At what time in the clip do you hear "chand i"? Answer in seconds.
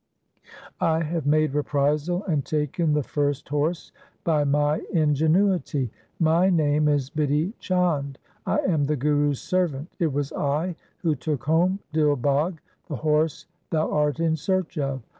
7.59-8.61